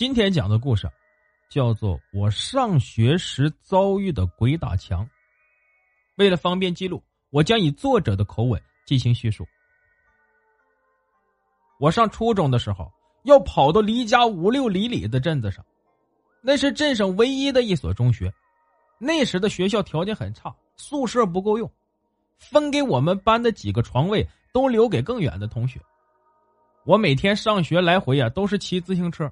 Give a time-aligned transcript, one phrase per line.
[0.00, 0.90] 今天讲的故事
[1.50, 5.04] 叫做《我上学时遭遇的鬼打墙》。
[6.16, 9.46] 为了方便记录，我将以作者的口吻进行叙述。
[11.78, 12.90] 我上初中的时候，
[13.24, 15.62] 要跑到离家五六里里的镇子上，
[16.40, 18.32] 那是镇上唯一的一所中学。
[18.98, 21.70] 那时的学校条件很差，宿舍不够用，
[22.38, 25.78] 分给我们班的几个床位都留给更远的同学。
[26.86, 29.30] 我每天上学来回啊，都是骑自行车。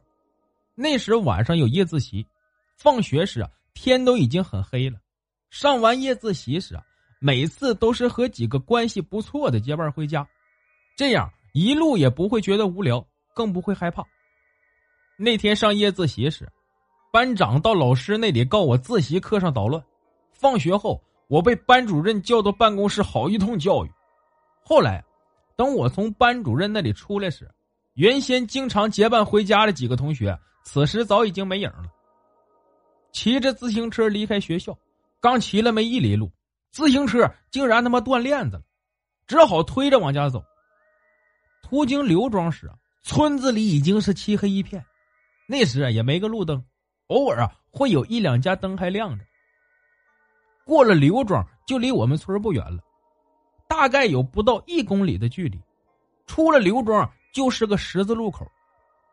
[0.80, 2.24] 那时晚上有夜自习，
[2.76, 4.96] 放学时啊天都已经很黑了。
[5.50, 6.82] 上完夜自习时啊，
[7.18, 10.24] 每次都是和几个关系不错的结伴回家，
[10.96, 14.04] 这样一路也不会觉得无聊，更不会害怕。
[15.16, 16.48] 那天上夜自习时，
[17.12, 19.82] 班长到老师那里告我自习课上捣乱。
[20.32, 23.90] 放学后，我被班主任叫到办公室好一通教育。
[24.62, 25.04] 后来，
[25.56, 27.50] 等我从班主任那里出来时，
[27.94, 30.38] 原先经常结伴回家的几个同学。
[30.70, 31.84] 此时早已经没影了。
[33.10, 34.76] 骑着自行车离开学校，
[35.18, 36.30] 刚骑了没一里路，
[36.70, 38.62] 自行车竟然他妈断链子了，
[39.26, 40.44] 只好推着往家走。
[41.62, 42.70] 途经刘庄时，
[43.02, 44.84] 村子里已经是漆黑一片，
[45.46, 46.62] 那时啊也没个路灯，
[47.06, 49.24] 偶尔啊会有一两家灯还亮着。
[50.66, 52.82] 过了刘庄，就离我们村不远了，
[53.66, 55.58] 大概有不到一公里的距离。
[56.26, 58.46] 出了刘庄，就是个十字路口。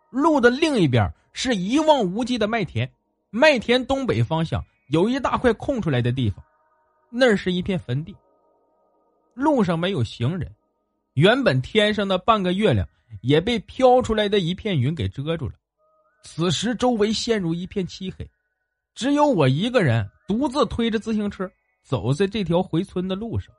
[0.09, 2.89] 路的另一边是一望无际的麦田，
[3.29, 6.41] 麦田东北方向有一大块空出来的地方，
[7.09, 8.15] 那是一片坟地。
[9.33, 10.49] 路上没有行人，
[11.15, 12.87] 原本天上的半个月亮
[13.21, 15.55] 也被飘出来的一片云给遮住了。
[16.23, 18.25] 此时周围陷入一片漆黑，
[18.95, 21.51] 只有我一个人独自推着自行车
[21.83, 23.53] 走在这条回村的路上。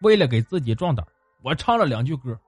[0.00, 1.06] 为了给自己壮胆，
[1.42, 2.40] 我唱了两句歌。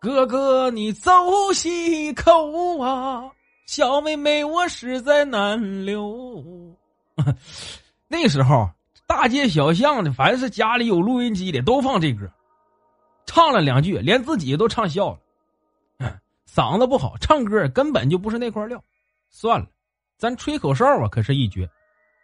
[0.00, 1.12] 哥哥，你走
[1.52, 3.30] 西口啊，
[3.66, 6.74] 小妹妹我实在难留。
[8.08, 8.70] 那时候
[9.06, 12.26] 大街小巷的，凡是家里有录音机的，都放这歌。
[13.26, 15.18] 唱了两句，连自己都唱笑了。
[16.48, 18.82] 嗓子不好，唱歌根本就不是那块料。
[19.28, 19.66] 算了，
[20.16, 21.68] 咱吹口哨啊，可是一绝。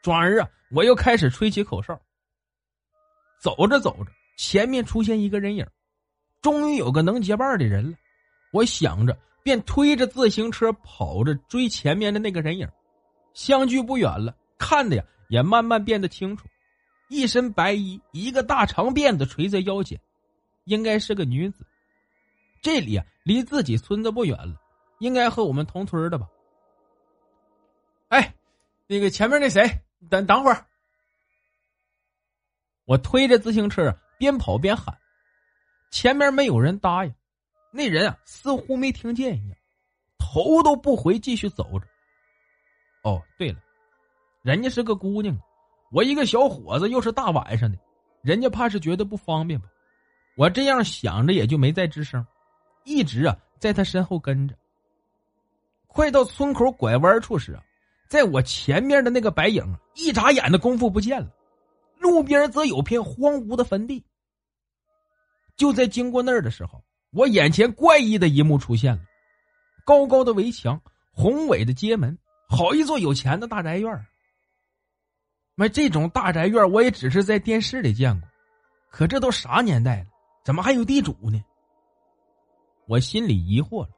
[0.03, 2.01] 转而啊，我又开始吹起口哨。
[3.39, 5.67] 走着走着，前面出现一个人影。
[6.47, 7.99] 终于有个能结伴的人了，
[8.53, 12.71] 我想着，便推着自行车跑着追前面的那个人影。
[13.35, 16.47] 相距不远了，看的呀也慢慢变得清楚。
[17.09, 20.01] 一身白衣，一个大长辫子垂在腰间，
[20.67, 21.67] 应该是个女子。
[22.63, 24.55] 这里啊离自己村子不远了，
[25.01, 26.29] 应该和我们同村的吧？
[28.07, 28.33] 哎，
[28.87, 29.69] 那个前面那谁，
[30.09, 30.65] 等等会儿。
[32.85, 34.97] 我推着自行车边跑边喊。
[35.91, 37.15] 前面没有人答应，
[37.71, 39.57] 那人啊似乎没听见一样，
[40.19, 41.87] 头都不回，继续走着。
[43.03, 43.59] 哦，对了，
[44.43, 45.39] 人家是个姑娘，
[45.93, 47.79] 我一个小伙子，又是大晚上的，
[48.23, 49.69] 人家怕是觉得不方便吧？
[50.37, 52.27] 我这样想着，也就没再吱声，
[52.85, 54.55] 一直啊在他身后跟着。
[55.87, 57.63] 快到村口拐弯处时啊，
[58.09, 59.65] 在我前面的那个白影，
[59.95, 61.33] 一眨眼的功夫不见了，
[61.99, 64.05] 路边则有片荒芜的坟地。
[65.57, 69.01] 就在经过那儿的时候，我眼前怪异的一幕出现了：
[69.85, 70.81] 高高的围墙，
[71.13, 72.17] 宏伟的街门，
[72.49, 74.07] 好一座有钱的大宅院。
[75.55, 78.29] 那这种大宅院我也只是在电视里见过，
[78.91, 80.07] 可这都啥年代了，
[80.45, 81.43] 怎么还有地主呢？
[82.87, 83.89] 我心里疑惑了。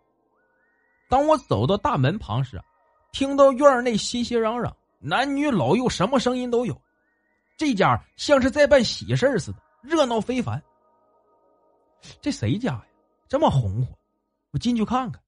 [1.08, 2.62] 当我走到大门旁时，
[3.10, 6.80] 听到院内熙熙攘攘，男女老幼什么声音都有，
[7.56, 10.62] 这家像是在办喜事似的，热闹非凡。
[12.20, 12.84] 这谁家呀？
[13.28, 13.98] 这么红火，
[14.52, 15.22] 我进去看看。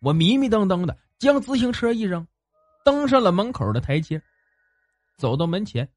[0.00, 2.26] 我迷迷瞪瞪的将自行车一扔，
[2.84, 4.22] 登上了门口的台阶。
[5.16, 5.88] 走到门前，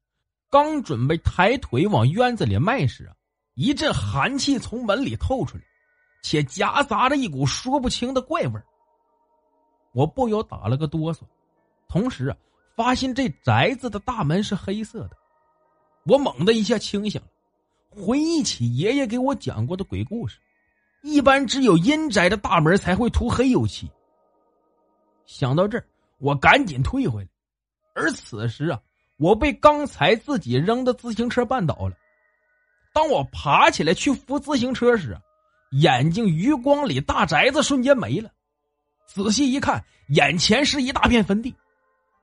[0.48, 3.14] 刚准备抬腿往院子里迈时啊，
[3.54, 5.64] 一阵寒气从门里透出来，
[6.22, 8.60] 且夹杂着一股说不清的怪味
[9.92, 11.20] 我不由打了个哆嗦，
[11.88, 12.36] 同时啊，
[12.76, 15.16] 发现这宅子的大门是黑色的。
[16.04, 17.28] 我猛的一下清醒了，
[17.88, 20.38] 回忆起爷爷给我讲过的鬼故事。
[21.02, 23.90] 一般只有阴宅的大门才会涂黑油漆。
[25.26, 25.86] 想到这儿，
[26.18, 27.28] 我赶紧退回来。
[27.94, 28.80] 而此时啊，
[29.16, 31.96] 我被刚才自己扔的自行车绊倒了。
[32.92, 35.16] 当我爬起来去扶自行车时，
[35.70, 38.30] 眼睛余光里大宅子瞬间没了。
[39.06, 41.54] 仔细一看，眼前是一大片坟地。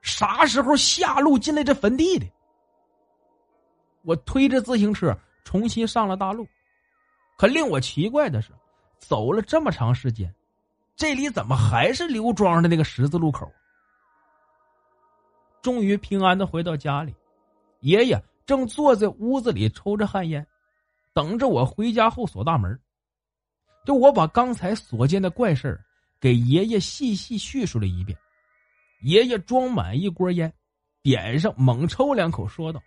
[0.01, 2.25] 啥时候下路进来这坟地的？
[4.03, 6.45] 我推着自行车重新上了大路，
[7.37, 8.51] 可令我奇怪的是。
[8.97, 10.33] 走了这么长时间，
[10.95, 13.49] 这里怎么还是刘庄的那个十字路口？
[15.61, 17.13] 终于平安的回到家里，
[17.81, 20.45] 爷爷正坐在屋子里抽着旱烟，
[21.13, 22.79] 等着我回家后锁大门。
[23.85, 25.79] 就我把刚才所见的怪事
[26.19, 28.17] 给爷爷细细叙述了一遍，
[29.01, 30.51] 爷爷装满一锅烟，
[31.03, 32.81] 点上猛抽两口，说道：“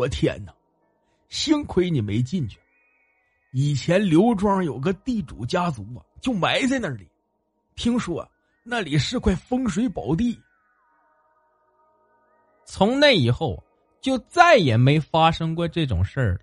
[0.00, 0.54] 我天哪！”
[1.28, 2.58] 幸亏你没进去。
[3.52, 7.06] 以前刘庄有个地主家族啊，就埋在那里。
[7.76, 8.26] 听说
[8.62, 10.40] 那里是块风水宝地。
[12.64, 13.62] 从那以后，
[14.00, 16.40] 就再也没发生过这种事儿了。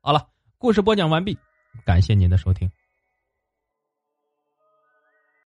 [0.00, 0.28] 好了，
[0.58, 1.38] 故事播讲完毕，
[1.84, 2.70] 感谢您的收听。